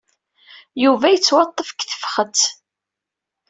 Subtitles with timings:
[0.83, 2.41] Yuba yettwaṭṭef deg tefxet.